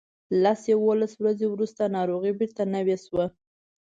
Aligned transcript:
لس 0.43 0.61
یوولس 0.73 1.13
ورځې 1.17 1.45
وروسته 1.49 1.91
ناروغي 1.95 2.31
بیرته 2.39 2.63
نوې 2.75 2.97
شوه. 3.05 3.25